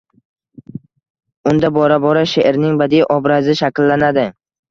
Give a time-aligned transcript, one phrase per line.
[1.51, 4.27] unda bora-bora sheʼrning badiiy obrazi shakllanadi.